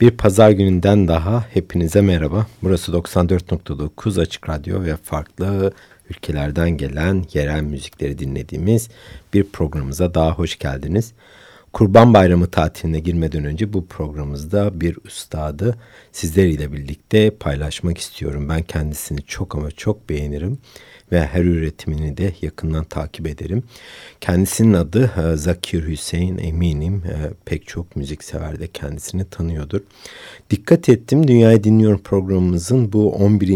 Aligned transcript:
Bir 0.00 0.10
pazar 0.10 0.50
gününden 0.50 1.08
daha 1.08 1.44
hepinize 1.54 2.00
merhaba. 2.00 2.46
Burası 2.62 2.92
94.9 2.92 4.20
Açık 4.20 4.48
Radyo 4.48 4.84
ve 4.84 4.96
farklı 4.96 5.72
ülkelerden 6.10 6.70
gelen 6.70 7.24
yerel 7.32 7.62
müzikleri 7.62 8.18
dinlediğimiz 8.18 8.88
bir 9.34 9.44
programımıza 9.44 10.14
daha 10.14 10.30
hoş 10.30 10.58
geldiniz. 10.58 11.12
Kurban 11.72 12.14
Bayramı 12.14 12.50
tatiline 12.50 13.00
girmeden 13.00 13.44
önce 13.44 13.72
bu 13.72 13.86
programımızda 13.86 14.80
bir 14.80 14.98
üstadı 15.04 15.78
sizleriyle 16.12 16.72
birlikte 16.72 17.30
paylaşmak 17.30 17.98
istiyorum. 17.98 18.48
Ben 18.48 18.62
kendisini 18.62 19.22
çok 19.22 19.54
ama 19.54 19.70
çok 19.70 20.08
beğenirim 20.08 20.58
ve 21.12 21.26
her 21.26 21.44
üretimini 21.44 22.16
de 22.16 22.32
yakından 22.42 22.84
takip 22.84 23.26
ederim. 23.26 23.62
Kendisinin 24.20 24.72
adı 24.72 25.10
e, 25.16 25.36
Zakir 25.36 25.88
Hüseyin 25.88 26.38
eminim 26.38 27.02
e, 27.06 27.30
pek 27.44 27.66
çok 27.66 27.96
müziksever 27.96 28.60
de 28.60 28.68
kendisini 28.68 29.24
tanıyordur. 29.24 29.80
Dikkat 30.50 30.88
ettim 30.88 31.28
Dünyayı 31.28 31.64
Dinliyorum 31.64 32.02
programımızın 32.02 32.92
bu 32.92 33.12
11 33.12 33.48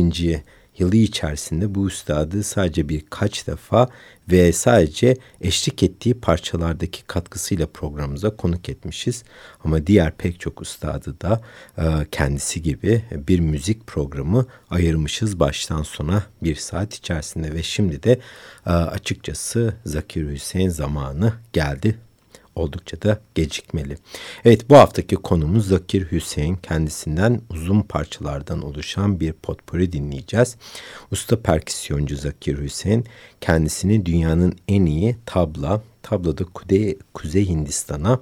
yılı 0.78 0.96
içerisinde 0.96 1.74
bu 1.74 1.88
üstadı 1.88 2.42
sadece 2.42 2.88
birkaç 2.88 3.46
defa 3.46 3.88
ve 4.30 4.52
sadece 4.52 5.16
eşlik 5.40 5.82
ettiği 5.82 6.14
parçalardaki 6.14 7.04
katkısıyla 7.04 7.66
programımıza 7.66 8.36
konuk 8.36 8.68
etmişiz. 8.68 9.24
Ama 9.64 9.86
diğer 9.86 10.16
pek 10.16 10.40
çok 10.40 10.60
ustadı 10.60 11.20
da 11.20 11.40
e, 11.78 12.06
kendisi 12.10 12.62
gibi 12.62 13.04
bir 13.28 13.40
müzik 13.40 13.86
programı 13.86 14.46
ayırmışız 14.70 15.40
baştan 15.40 15.82
sona 15.82 16.22
bir 16.42 16.54
saat 16.54 16.94
içerisinde 16.94 17.52
ve 17.52 17.62
şimdi 17.62 18.02
de 18.02 18.20
e, 18.66 18.70
açıkçası 18.70 19.74
Zakir 19.84 20.30
Hüseyin 20.30 20.68
zamanı 20.68 21.32
geldi 21.52 21.98
oldukça 22.54 23.02
da 23.02 23.20
gecikmeli. 23.34 23.96
Evet 24.44 24.70
bu 24.70 24.76
haftaki 24.76 25.16
konumuz 25.16 25.68
Zakir 25.68 26.12
Hüseyin. 26.12 26.56
Kendisinden 26.56 27.40
uzun 27.50 27.80
parçalardan 27.80 28.62
oluşan 28.62 29.20
bir 29.20 29.32
potpuri 29.32 29.92
dinleyeceğiz. 29.92 30.56
Usta 31.10 31.42
perküsyoncu 31.42 32.16
Zakir 32.16 32.58
Hüseyin 32.58 33.04
kendisini 33.40 34.06
dünyanın 34.06 34.56
en 34.68 34.86
iyi 34.86 35.16
tabla, 35.26 35.82
tablada 36.02 36.44
Kuzey, 36.44 36.98
Kuzey 37.14 37.48
Hindistan'a 37.48 38.20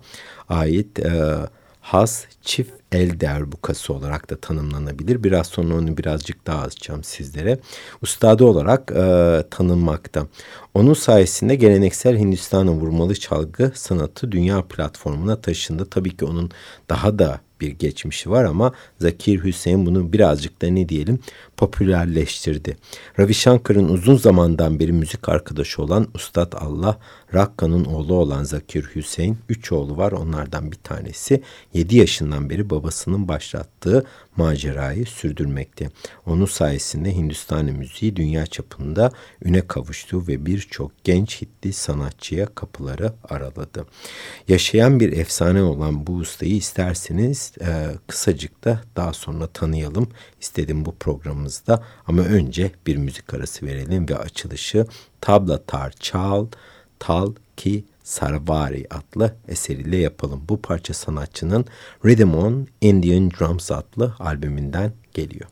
ait 0.48 0.98
e, 0.98 1.36
has 1.80 2.24
çift 2.42 2.79
el 2.92 3.20
derbukası 3.20 3.94
olarak 3.94 4.30
da 4.30 4.36
tanımlanabilir. 4.36 5.24
Biraz 5.24 5.46
sonra 5.46 5.74
onu 5.74 5.96
birazcık 5.96 6.46
daha 6.46 6.62
açacağım 6.62 7.04
sizlere. 7.04 7.58
Ustadı 8.02 8.44
olarak 8.44 8.92
e, 8.92 9.44
tanınmakta. 9.50 10.26
Onun 10.74 10.94
sayesinde 10.94 11.54
geleneksel 11.54 12.18
Hindistan'ın 12.18 12.80
vurmalı 12.80 13.14
çalgı 13.14 13.72
sanatı 13.74 14.32
dünya 14.32 14.62
platformuna 14.62 15.40
taşındı. 15.40 15.84
Tabii 15.90 16.16
ki 16.16 16.24
onun 16.24 16.50
daha 16.88 17.18
da 17.18 17.40
bir 17.60 17.70
geçmişi 17.70 18.30
var 18.30 18.44
ama 18.44 18.72
Zakir 19.00 19.44
Hüseyin 19.44 19.86
bunu 19.86 20.12
birazcık 20.12 20.62
da 20.62 20.66
ne 20.66 20.88
diyelim 20.88 21.18
popülerleştirdi. 21.56 22.76
Ravi 23.18 23.34
Shankar'ın 23.34 23.88
uzun 23.88 24.16
zamandan 24.16 24.80
beri 24.80 24.92
müzik 24.92 25.28
arkadaşı 25.28 25.82
olan 25.82 26.08
Ustad 26.14 26.52
Allah 26.52 26.98
Rakka'nın 27.34 27.84
oğlu 27.84 28.14
olan 28.14 28.44
Zakir 28.44 28.90
Hüseyin, 28.94 29.38
üç 29.48 29.72
oğlu 29.72 29.96
var 29.96 30.12
onlardan 30.12 30.72
bir 30.72 30.76
tanesi 30.76 31.42
7 31.74 31.96
yaşından 31.96 32.50
beri 32.50 32.70
babasının 32.80 33.28
başlattığı 33.28 34.04
macerayı 34.36 35.06
sürdürmekte. 35.06 35.90
Onun 36.26 36.46
sayesinde 36.46 37.14
Hindistan 37.14 37.64
müziği 37.64 38.16
dünya 38.16 38.46
çapında 38.46 39.12
üne 39.44 39.66
kavuştu 39.66 40.28
ve 40.28 40.46
birçok 40.46 41.04
genç 41.04 41.42
hitli 41.42 41.72
sanatçıya 41.72 42.46
kapıları 42.46 43.12
araladı. 43.28 43.86
Yaşayan 44.48 45.00
bir 45.00 45.12
efsane 45.12 45.62
olan 45.62 46.06
bu 46.06 46.12
ustayı 46.12 46.56
isterseniz 46.56 47.52
e, 47.60 47.66
kısacık 48.06 48.64
da 48.64 48.80
daha 48.96 49.12
sonra 49.12 49.46
tanıyalım 49.46 50.08
istedim 50.40 50.84
bu 50.84 50.94
programımızda. 50.94 51.84
Ama 52.06 52.22
önce 52.22 52.70
bir 52.86 52.96
müzik 52.96 53.34
arası 53.34 53.66
verelim 53.66 54.08
ve 54.08 54.18
açılışı 54.18 54.86
Tabla 55.20 55.62
Tar 55.62 55.92
Çal 56.00 56.46
Tal 56.98 57.34
Ki 57.56 57.84
Sarvari 58.09 58.87
adlı 58.89 59.35
eseriyle 59.47 59.97
yapalım. 59.97 60.41
Bu 60.49 60.61
parça 60.61 60.93
sanatçının 60.93 61.65
Rhythm 62.05 62.33
on 62.33 62.67
Indian 62.81 63.31
Drums 63.31 63.71
adlı 63.71 64.15
albümünden 64.19 64.91
geliyor. 65.13 65.49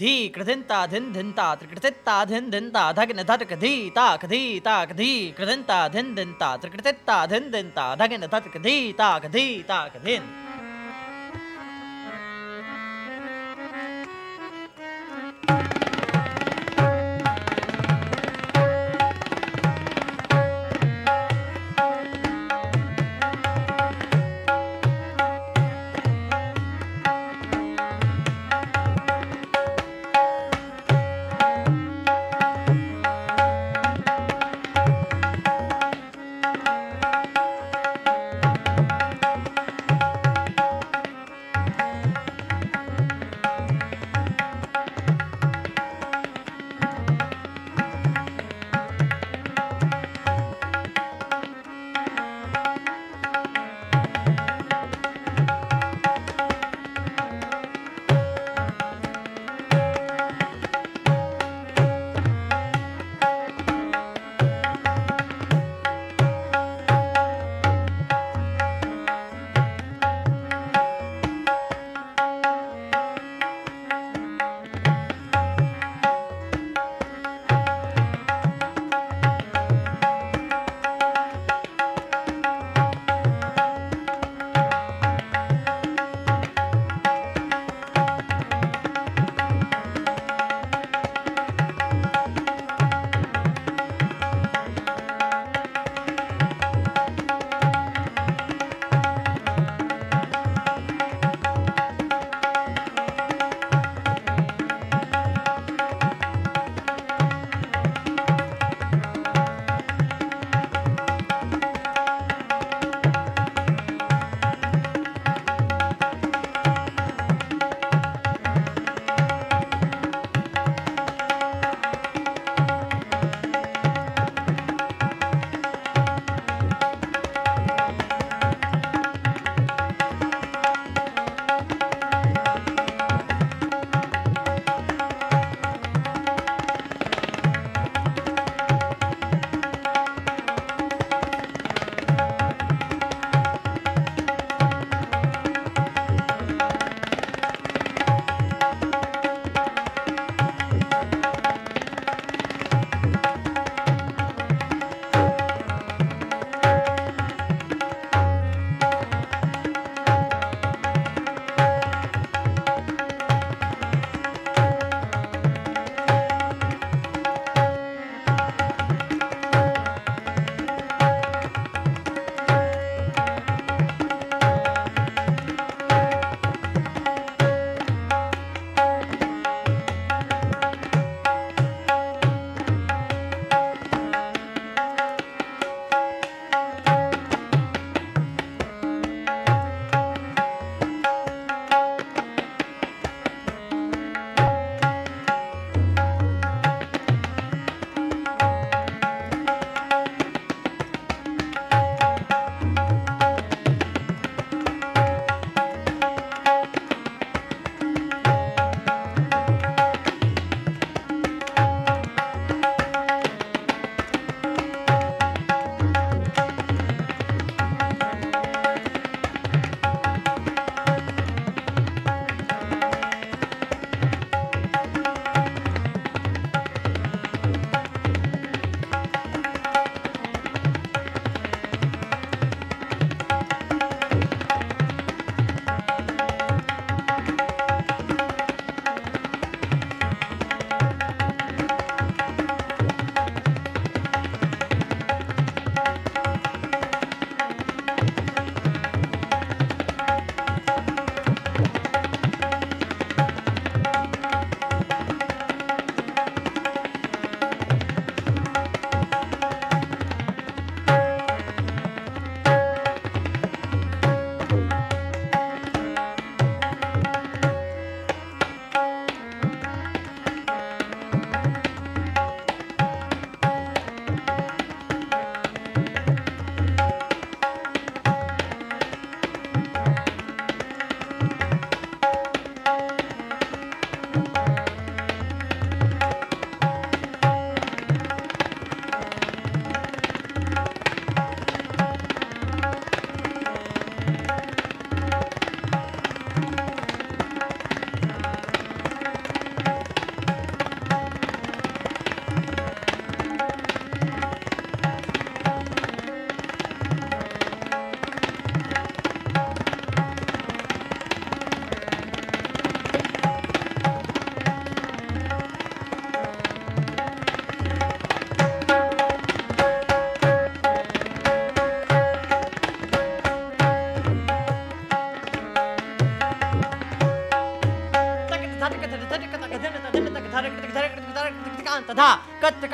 धी 0.00 0.28
कृतिन्ता 0.28 0.78
धिन् 0.92 1.12
धिन्ता 1.12 1.44
त्रिकृतित्ता 1.58 2.16
धिन् 2.30 2.50
धिन्ता 2.52 2.82
धग्न 2.92 3.22
धटक 3.28 3.52
धी 3.62 3.74
ताक 3.96 4.24
धी 4.32 4.40
ताक 4.66 4.92
धी 4.92 5.12
कृतिन्ता 5.36 5.78
धिन् 5.94 6.14
धिन्ता 6.16 6.48
त्रिकृतित्ता 6.56 7.16
धिन् 7.26 7.50
धिन्ता 7.52 7.84
धग्न 8.00 8.26
धटक 8.34 8.56
धी 8.66 8.76
ताक 9.00 9.26
धी 9.36 9.46
ताक 9.70 9.96
धिन् 10.06 10.26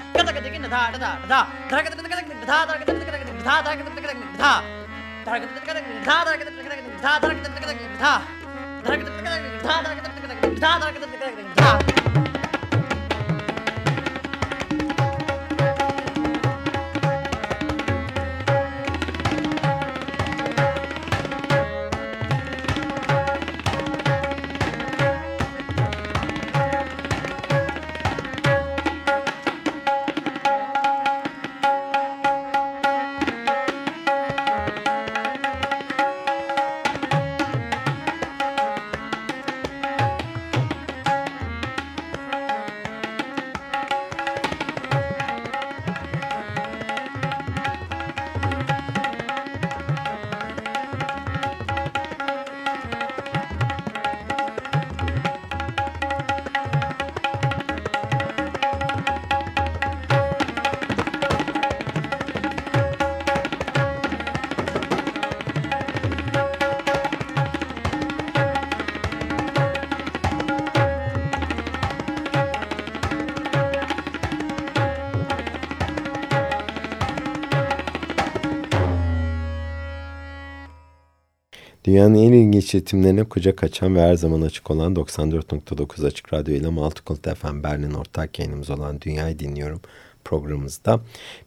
Dünyanın 81.94 82.16
en 82.16 82.34
ilginç 82.34 82.76
ritimlerine 82.76 83.24
kucak 83.24 83.64
açan 83.64 83.96
ve 83.96 84.02
her 84.02 84.16
zaman 84.16 84.42
açık 84.42 84.72
olan 84.72 84.94
94.9 84.94 86.08
Açık 86.08 86.34
Radyo 86.34 86.56
ile 86.56 86.70
Multicult 86.70 87.36
FM 87.38 87.64
Berlin 87.64 87.94
ortak 87.94 88.40
yayınımız 88.40 88.70
olan 88.70 89.02
Dünyayı 89.02 89.40
Dinliyorum 89.40 89.82
programımızda 90.26 91.00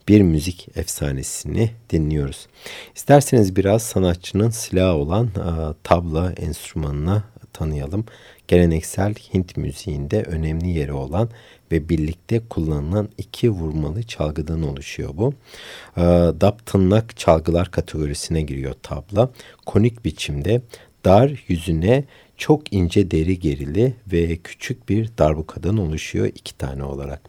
bir 0.09 0.21
müzik 0.23 0.69
efsanesini 0.77 1.71
dinliyoruz. 1.91 2.47
İsterseniz 2.95 3.57
biraz 3.57 3.83
sanatçının 3.83 4.51
silahı 4.51 4.95
olan 4.97 5.29
a, 5.41 5.75
tabla 5.83 6.33
enstrümanını 6.33 7.23
tanıyalım. 7.53 8.05
Geleneksel 8.49 9.15
Hint 9.15 9.57
müziğinde 9.57 10.23
önemli 10.23 10.69
yeri 10.69 10.93
olan 10.93 11.29
ve 11.73 11.89
birlikte 11.89 12.41
kullanılan 12.51 13.09
iki 13.19 13.51
vurmalı 13.51 14.03
çalgıdan 14.03 14.63
oluşuyor 14.63 15.11
bu. 15.15 15.35
E, 15.97 16.03
dap 16.41 16.67
çalgılar 17.17 17.71
kategorisine 17.71 18.43
giriyor 18.43 18.75
tabla. 18.83 19.31
Konik 19.67 20.05
biçimde 20.05 20.63
dar 21.05 21.45
yüzüne 21.49 22.05
çok 22.37 22.73
ince 22.73 23.11
deri 23.11 23.39
gerili 23.39 23.95
ve 24.13 24.37
küçük 24.37 24.89
bir 24.89 25.11
darbukadan 25.19 25.77
oluşuyor 25.77 26.27
iki 26.27 26.59
tane 26.59 26.85
olarak. 26.85 27.21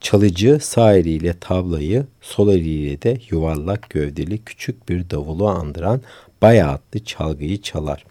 Çalıcı 0.00 0.58
sağ 0.62 0.94
eliyle 0.94 1.38
tablayı, 1.40 2.06
sol 2.20 2.48
eliyle 2.48 3.02
de 3.02 3.18
yuvarlak 3.30 3.90
gövdeli 3.90 4.38
küçük 4.44 4.88
bir 4.88 5.10
davulu 5.10 5.48
andıran 5.48 6.02
baya 6.42 6.70
adlı 6.70 7.04
çalgıyı 7.04 7.62
çalar. 7.62 8.04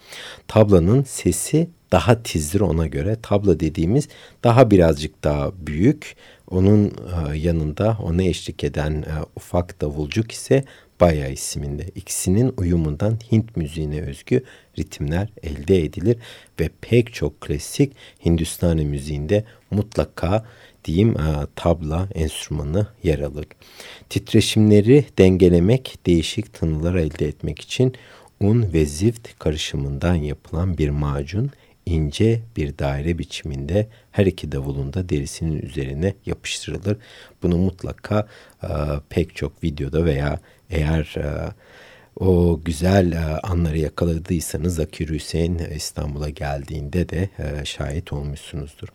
Tablanın 0.48 1.04
sesi 1.04 1.70
daha 1.92 2.24
tizdir 2.24 2.60
ona 2.60 2.88
göre. 2.88 3.18
Tabla 3.22 3.60
dediğimiz 3.60 4.08
daha 4.44 4.72
birazcık 4.72 5.24
daha 5.24 5.52
büyük. 5.68 6.16
Onun 6.50 6.86
e, 6.86 7.38
yanında 7.38 7.98
ona 8.04 8.24
eşlik 8.24 8.64
eden 8.64 8.92
e, 8.92 9.14
ufak 9.36 9.82
davulcuk 9.82 10.32
ise 10.32 10.64
Baya 11.02 11.28
isminde. 11.28 11.86
İkisinin 11.96 12.54
uyumundan 12.58 13.20
Hint 13.32 13.58
müziğine 13.58 14.02
özgü 14.02 14.44
ritimler 14.80 15.30
elde 15.44 15.84
edilir 15.84 16.18
ve 16.60 16.70
pek 16.82 17.14
çok 17.14 17.42
klasik 17.42 17.96
Hindistani 18.26 18.86
müziğinde 18.86 19.44
mutlaka 19.72 20.46
diyeyim 20.86 21.10
e, 21.10 21.48
tabla 21.56 22.10
enstrümanı 22.16 22.88
yer 23.04 23.20
alır. 23.20 23.46
Titreşimleri 24.10 25.06
dengelemek, 25.18 26.00
değişik 26.06 26.54
tınılar 26.54 26.96
elde 26.96 27.28
etmek 27.28 27.62
için 27.62 27.96
un 28.40 28.74
ve 28.74 28.86
zift 28.86 29.40
karışımından 29.40 30.16
yapılan 30.16 30.78
bir 30.78 30.90
macun 30.90 31.52
ince 31.90 32.42
bir 32.58 32.78
daire 32.78 33.18
biçiminde 33.18 33.88
her 34.12 34.26
iki 34.26 34.52
davulunda 34.52 35.10
derisinin 35.10 35.62
üzerine 35.62 36.14
yapıştırılır. 36.26 36.98
Bunu 37.44 37.58
mutlaka 37.58 38.28
e, 38.64 38.68
pek 39.10 39.36
çok 39.36 39.64
videoda 39.64 40.06
veya 40.06 40.40
eğer 40.70 41.16
e, 41.18 41.54
o 42.20 42.60
güzel 42.66 43.12
e, 43.12 43.18
anları 43.44 43.78
yakaladıysanız 43.78 44.76
Zakir 44.76 45.10
Hüseyin 45.10 45.58
İstanbul'a 45.58 46.30
geldiğinde 46.30 47.10
de 47.10 47.30
e, 47.40 47.66
şahit 47.66 48.14
olmuşsunuzdur. 48.14 48.88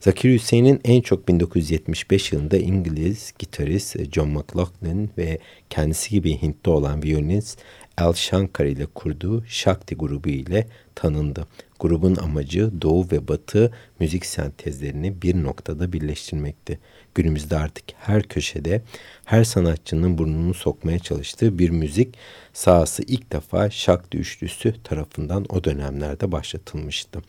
Zakir 0.00 0.32
Hüseyin'in 0.32 0.80
en 0.84 1.00
çok 1.00 1.28
1975 1.28 2.32
yılında 2.32 2.56
İngiliz 2.56 3.32
gitarist 3.38 4.12
John 4.12 4.28
McLaughlin 4.28 5.10
ve 5.18 5.38
kendisi 5.70 6.10
gibi 6.10 6.42
Hintli 6.42 6.70
olan 6.70 7.02
violinist 7.02 7.58
Al 7.98 8.12
Shankar 8.12 8.64
ile 8.64 8.86
kurduğu 8.86 9.44
Shakti 9.46 9.94
grubu 9.94 10.28
ile 10.28 10.66
tanındı. 10.98 11.46
Grubun 11.80 12.16
amacı 12.16 12.82
Doğu 12.82 13.06
ve 13.12 13.28
Batı 13.28 13.72
müzik 14.00 14.26
sentezlerini 14.26 15.22
bir 15.22 15.42
noktada 15.42 15.92
birleştirmekti. 15.92 16.78
Günümüzde 17.14 17.56
artık 17.56 17.84
her 17.98 18.22
köşede 18.22 18.82
her 19.24 19.44
sanatçının 19.44 20.18
burnunu 20.18 20.54
sokmaya 20.54 20.98
çalıştığı 20.98 21.58
bir 21.58 21.70
müzik 21.70 22.14
sahası 22.52 23.02
ilk 23.06 23.32
defa 23.32 23.70
Şakti 23.70 24.18
Üçlüsü 24.18 24.82
tarafından 24.84 25.46
o 25.48 25.64
dönemlerde 25.64 26.32
başlatılmıştı. 26.32 27.22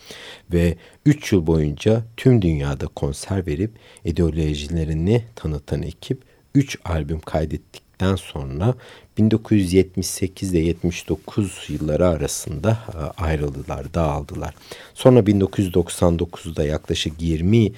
Ve 0.53 0.75
3 1.05 1.31
yıl 1.31 1.47
boyunca 1.47 2.03
tüm 2.17 2.41
dünyada 2.41 2.87
konser 2.87 3.47
verip 3.47 3.71
ideolojilerini 4.05 5.23
tanıtan 5.35 5.81
ekip 5.81 6.21
3 6.55 6.79
albüm 6.85 7.19
kaydettikten 7.99 8.15
sonra 8.15 8.73
1978 9.17 10.53
ile 10.53 10.59
79 10.59 11.65
yılları 11.69 12.07
arasında 12.07 12.69
e, 12.69 13.21
ayrıldılar, 13.21 13.93
dağıldılar. 13.93 14.53
Sonra 14.93 15.19
1999'da 15.19 16.63
yaklaşık 16.63 17.21
20 17.21 17.65
e, 17.65 17.71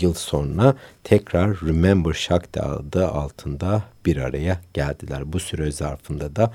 yıl 0.00 0.14
sonra 0.14 0.74
tekrar 1.04 1.60
Remember 1.62 2.12
Shakti 2.12 2.62
adı 2.62 3.06
altında 3.06 3.82
bir 4.06 4.16
araya 4.16 4.60
geldiler. 4.74 5.32
Bu 5.32 5.40
süre 5.40 5.72
zarfında 5.72 6.36
da 6.36 6.52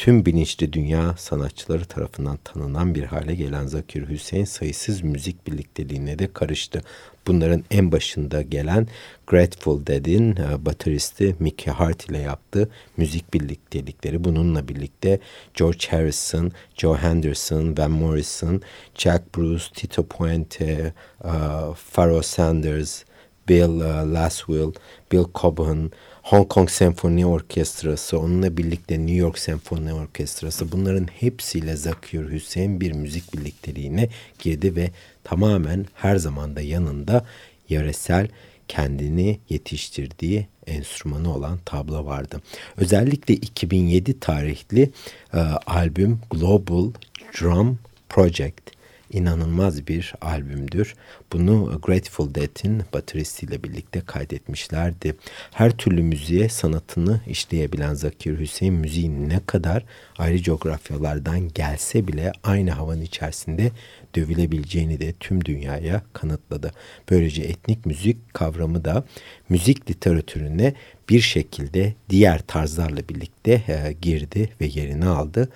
tüm 0.00 0.26
bilinçli 0.26 0.72
dünya 0.72 1.14
sanatçıları 1.16 1.84
tarafından 1.84 2.38
tanınan 2.44 2.94
bir 2.94 3.02
hale 3.04 3.34
gelen 3.34 3.66
Zakir 3.66 4.08
Hüseyin 4.08 4.44
sayısız 4.44 5.02
müzik 5.02 5.46
birlikteliğine 5.46 6.18
de 6.18 6.32
karıştı. 6.32 6.82
Bunların 7.26 7.64
en 7.70 7.92
başında 7.92 8.42
gelen 8.42 8.86
Grateful 9.26 9.86
Dead'in 9.86 10.36
e, 10.36 10.64
bateristi 10.66 11.36
Mickey 11.38 11.74
Hart 11.74 12.10
ile 12.10 12.18
yaptığı 12.18 12.68
müzik 12.96 13.34
birliktelikleri. 13.34 14.24
Bununla 14.24 14.68
birlikte 14.68 15.20
George 15.54 15.86
Harrison, 15.90 16.52
Joe 16.76 16.96
Henderson, 16.96 17.76
Van 17.76 17.90
Morrison, 17.90 18.62
Jack 18.94 19.36
Bruce, 19.36 19.64
Tito 19.74 20.06
Puente, 20.06 20.92
uh, 21.24 22.22
Sanders, 22.22 23.04
Bill 23.48 23.80
uh, 23.80 24.14
Laswell, 24.14 24.72
Bill 25.12 25.24
Cobain, 25.34 25.92
Hong 26.30 26.48
Kong 26.48 26.70
Senfoni 26.70 27.26
Orkestrası, 27.26 28.18
onunla 28.18 28.56
birlikte 28.56 28.98
New 28.98 29.14
York 29.14 29.38
Senfoni 29.38 29.94
Orkestrası 29.94 30.72
bunların 30.72 31.06
hepsiyle 31.20 31.76
Zakir 31.76 32.30
Hüseyin 32.30 32.80
bir 32.80 32.92
müzik 32.92 33.34
birlikteliğine 33.34 34.08
girdi 34.38 34.76
ve 34.76 34.90
tamamen 35.24 35.86
her 35.94 36.16
zaman 36.16 36.56
da 36.56 36.60
yanında 36.60 37.24
yöresel 37.68 38.28
kendini 38.68 39.38
yetiştirdiği 39.48 40.46
enstrümanı 40.66 41.34
olan 41.34 41.58
tabla 41.64 42.04
vardı. 42.04 42.42
Özellikle 42.76 43.34
2007 43.34 44.20
tarihli 44.20 44.90
e, 45.34 45.38
albüm 45.66 46.20
Global 46.30 46.92
Drum 47.40 47.78
Project 48.08 48.79
inanılmaz 49.10 49.86
bir 49.86 50.14
albümdür. 50.20 50.94
Bunu 51.32 51.80
Grateful 51.82 52.34
Dead'in 52.34 52.82
bateristiyle 52.92 53.62
birlikte 53.62 54.00
kaydetmişlerdi. 54.00 55.16
Her 55.50 55.70
türlü 55.70 56.02
müziğe 56.02 56.48
sanatını 56.48 57.20
işleyebilen 57.26 57.94
Zakir 57.94 58.38
Hüseyin 58.38 58.74
müziğin 58.74 59.28
ne 59.28 59.40
kadar 59.46 59.84
ayrı 60.18 60.42
coğrafyalardan 60.42 61.48
gelse 61.48 62.06
bile 62.08 62.32
aynı 62.42 62.70
havanın 62.70 63.02
içerisinde 63.02 63.70
dövülebileceğini 64.16 65.00
de 65.00 65.12
tüm 65.20 65.44
dünyaya 65.44 66.02
kanıtladı. 66.12 66.70
Böylece 67.10 67.42
etnik 67.42 67.86
müzik 67.86 68.34
kavramı 68.34 68.84
da 68.84 69.04
müzik 69.48 69.90
literatürüne 69.90 70.74
bir 71.08 71.20
şekilde 71.20 71.94
diğer 72.10 72.38
tarzlarla 72.46 73.08
birlikte 73.08 73.52
e, 73.68 73.92
girdi 74.02 74.50
ve 74.60 74.66
yerini 74.66 75.06
aldı 75.06 75.48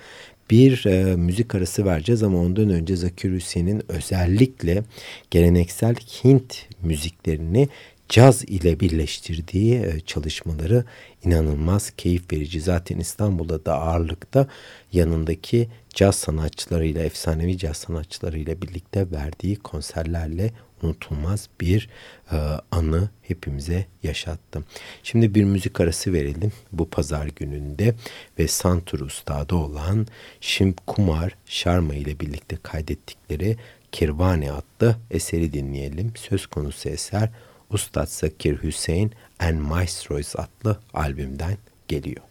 bir 0.49 0.85
e, 0.85 1.15
müzik 1.15 1.55
arası 1.55 1.85
vereceğiz 1.85 2.23
ama 2.23 2.37
ondan 2.39 2.69
önce 2.69 2.95
Zakir 2.95 3.31
Hüseyin'in 3.31 3.91
özellikle 3.91 4.83
geleneksel 5.31 5.95
Hint 5.95 6.65
müziklerini 6.83 7.69
caz 8.09 8.43
ile 8.43 8.79
birleştirdiği 8.79 9.75
e, 9.75 9.99
çalışmaları 9.99 10.83
inanılmaz 11.25 11.91
keyif 11.97 12.33
verici. 12.33 12.61
Zaten 12.61 12.99
İstanbul'da 12.99 13.65
da 13.65 13.73
ağırlıkta 13.73 14.47
yanındaki 14.93 15.67
caz 15.89 16.15
sanatçılarıyla, 16.15 17.03
efsanevi 17.03 17.57
caz 17.57 17.77
sanatçılarıyla 17.77 18.61
birlikte 18.61 19.11
verdiği 19.11 19.55
konserlerle 19.55 20.51
unutulmaz 20.83 21.49
bir 21.61 21.89
e, 22.31 22.37
anı 22.71 23.09
hepimize 23.21 23.85
yaşattım. 24.03 24.65
Şimdi 25.03 25.35
bir 25.35 25.43
müzik 25.43 25.79
arası 25.79 26.13
verelim 26.13 26.51
bu 26.71 26.89
pazar 26.89 27.27
gününde 27.27 27.95
ve 28.39 28.47
Santur 28.47 28.99
Usta'da 28.99 29.55
olan 29.55 30.07
Shim 30.41 30.73
Kumar 30.87 31.35
Sharma 31.45 31.93
ile 31.93 32.19
birlikte 32.19 32.57
kaydettikleri 32.63 33.57
Kirvani 33.91 34.51
adlı 34.51 34.95
eseri 35.11 35.53
dinleyelim. 35.53 36.13
Söz 36.15 36.47
konusu 36.47 36.89
eser 36.89 37.29
Ustad 37.69 38.07
Zakir 38.07 38.63
Hüseyin 38.63 39.11
and 39.39 39.59
Maestros 39.59 40.35
adlı 40.35 40.79
albümden 40.93 41.57
geliyor. 41.87 42.21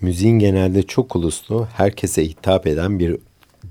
Müziğin 0.00 0.38
genelde 0.38 0.82
çok 0.82 1.16
uluslu, 1.16 1.68
herkese 1.76 2.24
hitap 2.24 2.66
eden 2.66 2.98
bir 2.98 3.16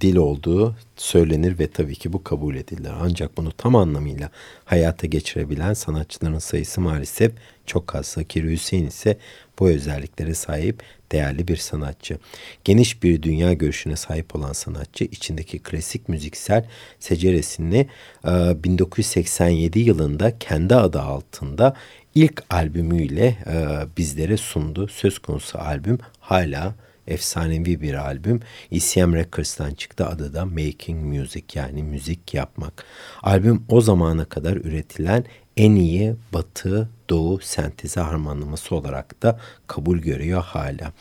dil 0.02 0.16
olduğu 0.16 0.76
söylenir 0.96 1.60
ve 1.60 1.68
tabii 1.68 1.96
ki 1.96 2.14
bu 2.14 2.24
kabul 2.24 2.56
edilir. 2.56 2.92
Ancak 3.02 3.38
bunu 3.38 3.52
tam 3.52 3.76
anlamıyla 3.76 4.30
hayata 4.66 5.08
geçirebilen 5.08 5.74
sanatçıların 5.74 6.40
sayısı 6.40 6.82
maalesef 6.82 7.32
çok 7.66 7.96
az. 7.96 8.06
Zakir 8.06 8.44
Hüseyin 8.44 8.88
ise 8.88 9.18
bu 9.60 9.70
özelliklere 9.70 10.34
sahip 10.34 10.84
değerli 11.12 11.48
bir 11.48 11.58
sanatçı. 11.58 12.18
Geniş 12.64 13.04
bir 13.04 13.22
dünya 13.22 13.54
görüşüne 13.54 13.96
sahip 13.96 14.36
olan 14.36 14.54
sanatçı 14.54 15.04
içindeki 15.04 15.60
klasik 15.60 16.10
müziksel 16.10 16.66
seceresini 17.00 17.88
1987 18.26 19.80
yılında 19.80 20.40
kendi 20.40 20.76
adı 20.76 21.02
altında 21.02 21.76
ilk 22.18 22.44
albümüyle 22.50 23.26
e, 23.26 23.58
bizlere 23.98 24.38
sundu. 24.38 24.88
Söz 24.88 25.20
konusu 25.20 25.60
albüm 25.60 25.98
hala 26.20 26.76
efsanevi 27.08 27.82
bir 27.82 27.94
albüm. 27.94 28.40
ECM 28.72 29.14
Records'tan 29.14 29.74
çıktı. 29.74 30.08
Adı 30.08 30.34
da 30.34 30.46
Making 30.46 31.18
Music 31.18 31.46
yani 31.54 31.84
müzik 31.84 32.34
yapmak. 32.34 32.86
Albüm 33.24 33.64
o 33.70 33.82
zamana 33.82 34.26
kadar 34.26 34.56
üretilen 34.56 35.26
en 35.58 35.76
iyi 35.76 36.16
batı 36.34 36.90
doğu 37.10 37.40
sentezi 37.40 38.00
harmanlaması 38.00 38.76
olarak 38.76 39.24
da 39.24 39.40
kabul 39.68 39.98
görüyor 39.98 40.44
hala. 40.44 40.94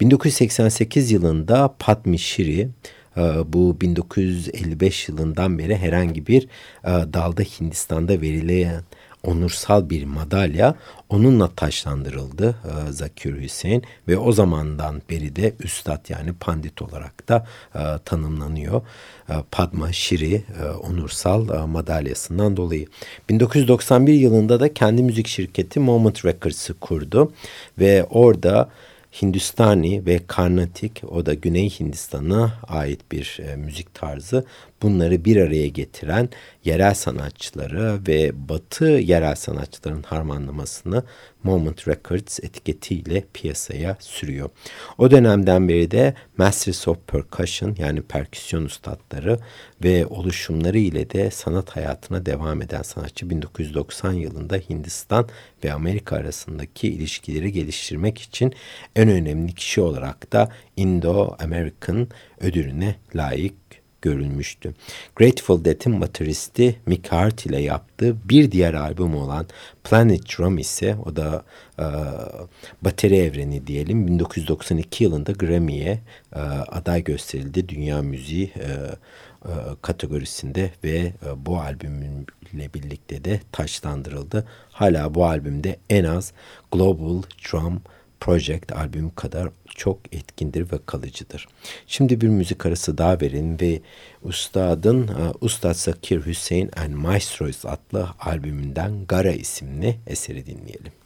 1988 0.00 1.10
yılında 1.10 1.74
Padmi 1.78 2.18
Shiri 2.18 2.68
e, 3.16 3.20
bu 3.46 3.80
1955 3.80 5.08
yılından 5.08 5.58
beri 5.58 5.76
herhangi 5.76 6.26
bir 6.26 6.42
e, 6.84 6.88
dalda 6.88 7.42
Hindistan'da 7.42 8.20
verilen 8.20 8.82
onursal 9.24 9.90
bir 9.90 10.04
madalya 10.04 10.74
onunla 11.08 11.48
taşlandırıldı 11.48 12.48
e, 12.48 12.92
Zakir 12.92 13.42
Hüseyin 13.42 13.82
ve 14.08 14.18
o 14.18 14.32
zamandan 14.32 15.02
beri 15.10 15.36
de 15.36 15.54
üstad 15.60 16.08
yani 16.08 16.32
pandit 16.32 16.82
olarak 16.82 17.28
da 17.28 17.46
e, 17.74 17.80
tanımlanıyor. 18.04 18.82
E, 19.28 19.34
Padma 19.50 19.90
e, 19.90 20.64
onursal 20.64 21.66
madalyasından 21.66 22.56
dolayı. 22.56 22.86
1991 23.28 24.14
yılında 24.14 24.60
da 24.60 24.74
kendi 24.74 25.02
müzik 25.02 25.28
şirketi 25.28 25.80
Moment 25.80 26.24
Records'ı 26.24 26.74
kurdu 26.74 27.32
ve 27.78 28.06
orada 28.10 28.70
Hindustani 29.22 30.06
ve 30.06 30.20
Karnatik 30.26 31.02
o 31.10 31.26
da 31.26 31.34
Güney 31.34 31.70
Hindistan'a 31.70 32.52
ait 32.68 33.00
bir 33.12 33.40
müzik 33.56 33.94
tarzı 33.94 34.44
bunları 34.82 35.24
bir 35.24 35.36
araya 35.36 35.68
getiren 35.68 36.28
yerel 36.64 36.94
sanatçıları 36.94 38.00
ve 38.08 38.48
batı 38.48 38.84
yerel 38.84 39.34
sanatçıların 39.34 40.02
harmanlamasını 40.02 41.04
Moment 41.42 41.88
Records 41.88 42.40
etiketiyle 42.40 43.24
piyasaya 43.34 43.96
sürüyor. 44.00 44.50
O 44.98 45.10
dönemden 45.10 45.68
beri 45.68 45.90
de 45.90 46.14
Masters 46.36 46.88
of 46.88 46.98
Percussion 47.06 47.76
yani 47.78 48.02
perküsyon 48.02 48.64
ustadları 48.64 49.38
ve 49.84 50.06
oluşumları 50.06 50.78
ile 50.78 51.10
de 51.10 51.30
sanat 51.30 51.70
hayatına 51.70 52.26
devam 52.26 52.62
eden 52.62 52.82
sanatçı 52.82 53.30
1990 53.30 54.12
yılında 54.12 54.56
Hindistan 54.56 55.28
ve 55.64 55.72
Amerika 55.72 56.16
arasındaki 56.16 56.88
ilişkileri 56.88 57.52
geliştirmek 57.52 58.18
için 58.18 58.54
en 58.96 59.08
önemli 59.08 59.54
kişi 59.54 59.80
olarak 59.80 60.32
da 60.32 60.48
Indo-American 60.76 62.08
ödülüne 62.40 62.94
layık 63.14 63.79
görülmüştü. 64.02 64.74
Grateful 65.16 65.64
Dead'in 65.64 66.00
bateristi 66.00 66.76
Mick 66.86 67.12
Hart 67.12 67.46
ile 67.46 67.60
yaptığı 67.60 68.16
bir 68.28 68.52
diğer 68.52 68.74
albüm 68.74 69.16
olan 69.16 69.46
Planet 69.84 70.38
Drum 70.38 70.58
ise 70.58 70.96
o 71.04 71.16
da 71.16 71.44
e, 71.78 71.84
bateri 72.82 73.16
evreni 73.16 73.66
diyelim 73.66 74.06
1992 74.06 75.04
yılında 75.04 75.32
Grammy'ye 75.32 76.00
e, 76.34 76.40
aday 76.68 77.04
gösterildi 77.04 77.68
dünya 77.68 78.02
müziği 78.02 78.52
e, 78.56 78.68
e, 79.44 79.52
kategorisinde 79.82 80.70
ve 80.84 80.96
e, 80.96 81.46
bu 81.46 81.60
albümle 81.60 82.74
birlikte 82.74 83.24
de 83.24 83.40
taçlandırıldı. 83.52 84.46
Hala 84.70 85.14
bu 85.14 85.24
albümde 85.24 85.76
en 85.90 86.04
az 86.04 86.32
Global 86.72 87.22
Drum 87.22 87.82
Project 88.20 88.72
albüm 88.72 89.14
kadar 89.14 89.48
çok 89.66 89.98
etkindir 90.12 90.72
ve 90.72 90.76
kalıcıdır. 90.86 91.48
Şimdi 91.86 92.20
bir 92.20 92.28
müzik 92.28 92.66
arası 92.66 92.98
daha 92.98 93.20
verin 93.20 93.60
ve 93.60 93.80
Ustad'ın 94.22 95.08
uh, 95.08 95.32
Ustad 95.40 95.74
Zakir 95.74 96.26
Hüseyin 96.26 96.70
and 96.76 96.94
Maestros 96.94 97.64
adlı 97.64 98.08
albümünden 98.20 99.06
Gara 99.06 99.32
isimli 99.32 99.96
eseri 100.06 100.46
dinleyelim. 100.46 100.99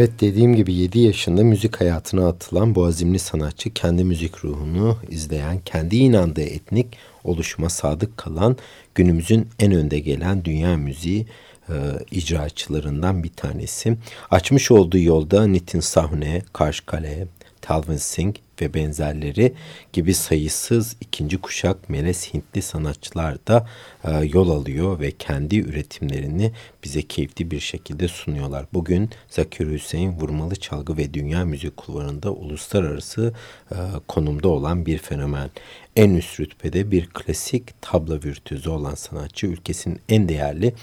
Evet 0.00 0.20
dediğim 0.20 0.56
gibi 0.56 0.74
7 0.74 0.98
yaşında 0.98 1.44
müzik 1.44 1.80
hayatına 1.80 2.28
atılan 2.28 2.74
bu 2.74 2.84
azimli 2.84 3.18
sanatçı 3.18 3.74
kendi 3.74 4.04
müzik 4.04 4.44
ruhunu 4.44 4.96
izleyen, 5.08 5.60
kendi 5.64 5.96
inandığı 5.96 6.42
etnik 6.42 6.86
oluşuma 7.24 7.68
sadık 7.68 8.16
kalan 8.16 8.56
günümüzün 8.94 9.48
en 9.58 9.72
önde 9.72 9.98
gelen 9.98 10.44
dünya 10.44 10.76
müziği 10.76 11.26
e, 11.68 11.74
icraçılarından 12.10 13.24
bir 13.24 13.28
tanesi. 13.28 13.96
Açmış 14.30 14.70
olduğu 14.70 14.98
yolda 14.98 15.46
Nitin 15.46 15.80
Sahne, 15.80 16.42
Karşkale, 16.52 17.26
Talvin 17.60 17.96
Singh 17.96 18.36
ve 18.60 18.74
benzerleri 18.74 19.52
gibi 19.92 20.14
sayısız 20.14 20.96
ikinci 21.00 21.38
kuşak 21.38 21.88
melez 21.88 22.34
Hintli 22.34 22.62
sanatçılar 22.62 23.46
da 23.46 23.68
e, 24.04 24.10
yol 24.10 24.50
alıyor 24.50 25.00
ve 25.00 25.10
kendi 25.10 25.58
üretimlerini 25.58 26.52
bize 26.84 27.02
keyifli 27.02 27.50
bir 27.50 27.60
şekilde 27.60 28.08
sunuyorlar. 28.08 28.66
Bugün 28.72 29.10
Zakir 29.28 29.70
Hüseyin 29.70 30.12
vurmalı 30.12 30.56
çalgı 30.56 30.96
ve 30.96 31.14
dünya 31.14 31.44
müzik 31.44 31.76
kulvarında 31.76 32.32
uluslararası 32.32 33.34
e, 33.72 33.76
konumda 34.08 34.48
olan 34.48 34.86
bir 34.86 34.98
fenomen. 34.98 35.50
En 35.96 36.14
üst 36.14 36.40
rütbede 36.40 36.90
bir 36.90 37.06
klasik 37.06 37.82
tabla 37.82 38.14
virtüözü 38.14 38.70
olan 38.70 38.94
sanatçı 38.94 39.46
ülkesinin 39.46 40.00
en 40.08 40.28
değerli 40.28 40.74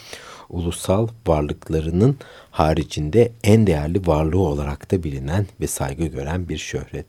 ulusal 0.50 1.08
varlıklarının 1.28 2.18
haricinde 2.52 3.32
en 3.44 3.68
değerli 3.68 4.08
varlığı 4.08 4.40
olarak 4.40 4.92
da 4.92 5.04
bilinen 5.04 5.48
ve 5.62 5.68
saygı 5.68 6.06
gören 6.06 6.50
bir 6.50 6.58
şöhret. 6.58 7.06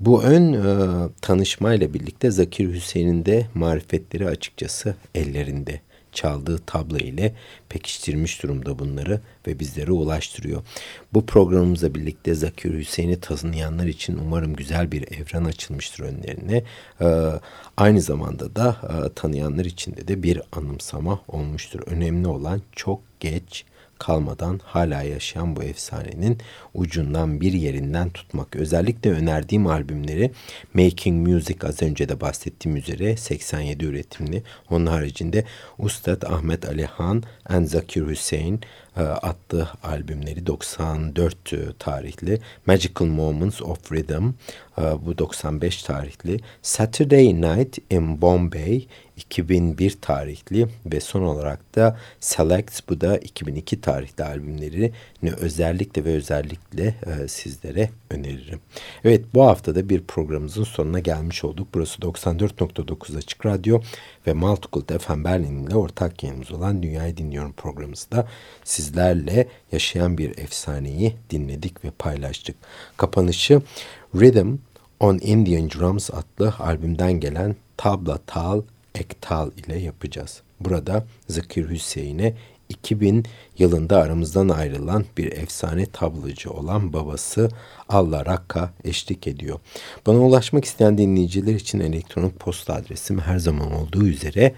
Bu 0.00 0.22
ön 0.22 0.52
e, 0.52 1.08
tanışmayla 1.22 1.94
birlikte 1.94 2.30
Zakir 2.30 2.74
Hüseyin'in 2.74 3.24
de 3.26 3.46
marifetleri 3.54 4.26
açıkçası 4.26 4.94
ellerinde 5.14 5.80
çaldığı 6.18 6.58
tablo 6.58 6.96
ile 6.96 7.34
pekiştirmiş 7.68 8.42
durumda 8.42 8.78
bunları 8.78 9.20
ve 9.46 9.58
bizlere 9.58 9.92
ulaştırıyor. 9.92 10.62
Bu 11.12 11.26
programımızla 11.26 11.94
birlikte 11.94 12.34
Zakir 12.34 12.74
Hüseyin'i 12.74 13.20
tanıyanlar 13.20 13.86
için 13.86 14.18
umarım 14.18 14.54
güzel 14.54 14.92
bir 14.92 15.02
evren 15.12 15.44
açılmıştır 15.44 16.04
önlerine. 16.04 16.64
Ee, 17.00 17.06
aynı 17.76 18.00
zamanda 18.00 18.56
da 18.56 18.76
e, 18.82 19.12
tanıyanlar 19.14 19.64
için 19.64 19.96
de 19.96 20.22
bir 20.22 20.42
anımsama 20.52 21.20
olmuştur. 21.28 21.80
Önemli 21.86 22.28
olan 22.28 22.62
çok 22.72 23.00
geç 23.20 23.64
kalmadan 23.98 24.60
hala 24.64 25.02
yaşayan 25.02 25.56
bu 25.56 25.62
efsanenin 25.62 26.38
ucundan 26.74 27.40
bir 27.40 27.52
yerinden 27.52 28.10
tutmak. 28.10 28.56
Özellikle 28.56 29.10
önerdiğim 29.10 29.66
albümleri 29.66 30.30
Making 30.74 31.28
Music 31.28 31.66
az 31.66 31.82
önce 31.82 32.08
de 32.08 32.20
bahsettiğim 32.20 32.76
üzere 32.76 33.16
87 33.16 33.84
üretimli. 33.84 34.42
Onun 34.70 34.86
haricinde 34.86 35.44
Ustad 35.78 36.22
Ahmet 36.22 36.68
Ali 36.68 36.84
Han 36.84 37.22
and 37.46 37.66
Zakir 37.66 38.06
Hüseyin 38.06 38.60
adlı 39.02 39.68
albümleri 39.82 40.46
94 40.46 41.52
e, 41.52 41.58
tarihli 41.78 42.40
Magical 42.66 43.06
Moments 43.06 43.62
of 43.62 43.92
Rhythm 43.92 44.28
e, 44.78 45.06
bu 45.06 45.18
95 45.18 45.82
tarihli 45.82 46.40
Saturday 46.62 47.26
Night 47.26 47.78
in 47.90 48.20
Bombay 48.20 48.86
2001 49.18 49.98
tarihli 50.00 50.66
ve 50.86 51.00
son 51.00 51.22
olarak 51.22 51.76
da 51.76 51.98
Select 52.20 52.88
bu 52.88 53.00
da 53.00 53.18
2002 53.18 53.80
tarihli 53.80 54.24
albümlerini 54.24 54.92
özellikle 55.40 56.04
ve 56.04 56.14
özellikle 56.14 56.84
e, 56.86 57.28
sizlere 57.28 57.90
öneririm. 58.10 58.60
Evet 59.04 59.24
bu 59.34 59.42
haftada 59.42 59.88
bir 59.88 60.02
programımızın 60.02 60.64
sonuna 60.64 60.98
gelmiş 60.98 61.44
olduk. 61.44 61.68
Burası 61.74 62.00
94.9 62.00 63.18
Açık 63.18 63.46
Radyo 63.46 63.80
ve 64.26 64.32
Multicult 64.32 65.02
FM 65.02 65.24
Berlin 65.24 65.66
ile 65.66 65.76
ortak 65.76 66.22
yayınımız 66.22 66.52
olan 66.52 66.82
Dünyayı 66.82 67.16
Dinliyorum 67.16 67.52
programımızda 67.52 68.28
sizlerle 68.88 69.48
yaşayan 69.72 70.18
bir 70.18 70.38
efsaneyi 70.38 71.14
dinledik 71.30 71.84
ve 71.84 71.90
paylaştık. 71.90 72.56
Kapanışı 72.96 73.62
Rhythm 74.14 74.56
on 75.00 75.18
Indian 75.22 75.70
Drums 75.70 76.10
adlı 76.10 76.54
albümden 76.58 77.12
gelen 77.12 77.56
tabla 77.76 78.18
tal 78.26 78.62
ektal 78.94 79.50
ile 79.56 79.78
yapacağız. 79.78 80.42
Burada 80.60 81.06
Zakir 81.28 81.70
Hüseyin'e 81.70 82.34
2000 82.68 83.24
yılında 83.58 83.96
aramızdan 83.96 84.48
ayrılan 84.48 85.04
bir 85.16 85.32
efsane 85.32 85.86
tablocu 85.86 86.50
olan 86.50 86.92
babası 86.92 87.48
Allah 87.88 88.26
Rakka 88.26 88.72
eşlik 88.84 89.26
ediyor. 89.26 89.58
Bana 90.06 90.18
ulaşmak 90.18 90.64
isteyen 90.64 90.98
dinleyiciler 90.98 91.54
için 91.54 91.80
elektronik 91.80 92.40
posta 92.40 92.74
adresim 92.74 93.18
her 93.18 93.38
zaman 93.38 93.72
olduğu 93.72 94.06
üzere 94.06 94.54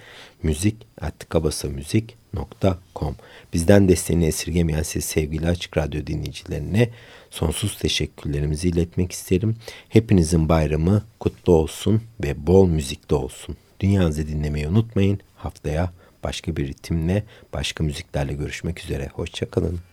müzik.kabasamüzik.com 2.32 3.16
Bizden 3.52 3.88
desteğini 3.88 4.26
esirgemeyen 4.26 4.82
siz 4.82 5.04
sevgili 5.04 5.48
Açık 5.48 5.76
Radyo 5.76 6.06
dinleyicilerine 6.06 6.88
sonsuz 7.30 7.78
teşekkürlerimizi 7.78 8.68
iletmek 8.68 9.12
isterim. 9.12 9.56
Hepinizin 9.88 10.48
bayramı 10.48 11.02
kutlu 11.20 11.52
olsun 11.52 12.02
ve 12.24 12.46
bol 12.46 12.68
müzikte 12.68 13.14
olsun. 13.14 13.56
Dünyanızı 13.80 14.28
dinlemeyi 14.28 14.68
unutmayın. 14.68 15.20
Haftaya 15.36 15.92
başka 16.24 16.56
bir 16.56 16.68
ritimle, 16.68 17.24
başka 17.52 17.84
müziklerle 17.84 18.32
görüşmek 18.32 18.84
üzere. 18.84 19.08
Hoşçakalın. 19.14 19.89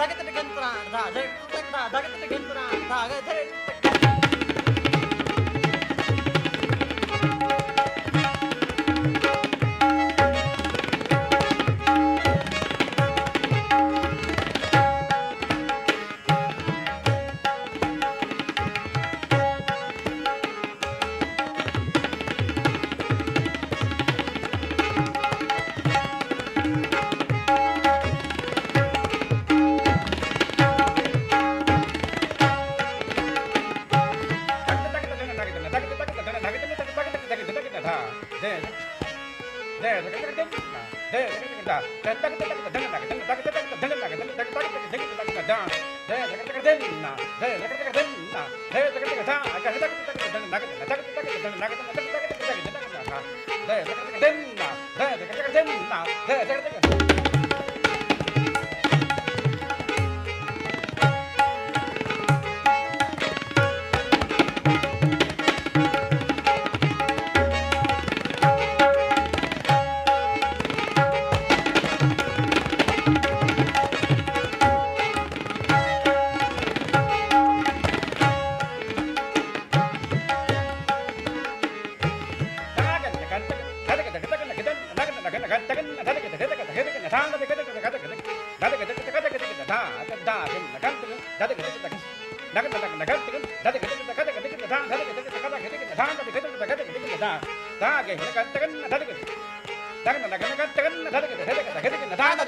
ದಾಗದ 0.00 0.30
ಗೆಂತ್ರ 0.36 0.64
ದಾಗದ 0.92 1.18
ಗೆಂತ್ರ 1.52 1.76
ದಾಗದ 1.92 2.24
ಗೆಂತ್ರ 2.32 2.58
ದಾಗದ 2.88 3.28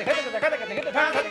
가자 0.04 0.22
가자 0.22 0.40
가자 0.40 0.58
가자 0.58 0.74
가자 0.74 1.12
가자 1.12 1.25